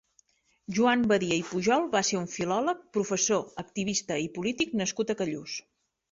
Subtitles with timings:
[0.75, 5.59] Joan Badia i Pujol va ser un filòleg, professor, activista i polític nascut a Callús.